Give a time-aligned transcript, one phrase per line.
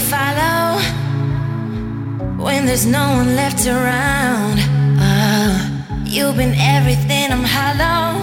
[0.00, 0.80] follow
[2.42, 4.56] when there's no one left around.
[4.98, 5.52] Oh,
[6.04, 8.18] you've been everything, I'm hollow.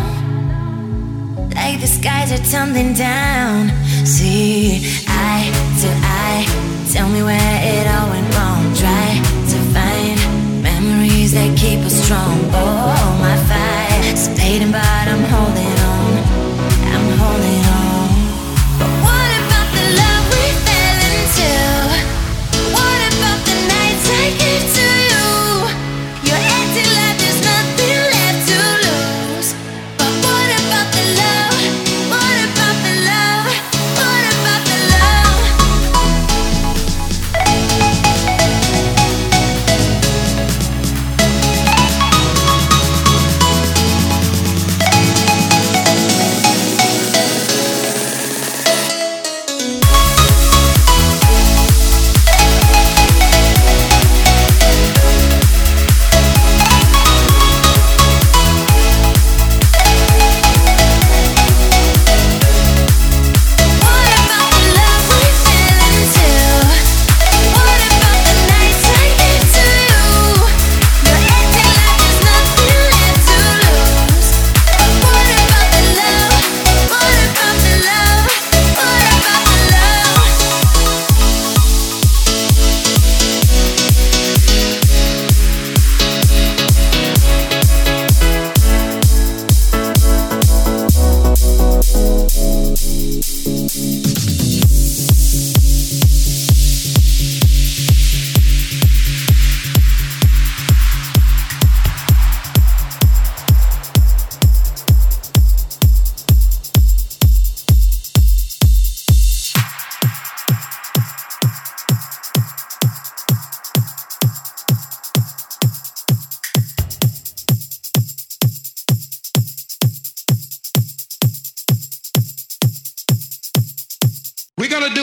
[1.53, 3.69] Like the skies are tumbling down.
[4.05, 5.51] See, I
[5.81, 5.89] to
[6.25, 6.45] I,
[6.93, 8.63] tell me where it all went wrong.
[8.83, 9.07] Try
[9.51, 12.37] to find memories that keep us strong.
[12.53, 15.76] Oh, my fire's fading, but I'm holding.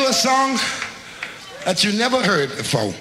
[0.06, 0.58] a song
[1.64, 2.92] that you never heard before.